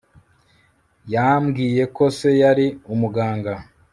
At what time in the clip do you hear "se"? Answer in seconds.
2.17-2.29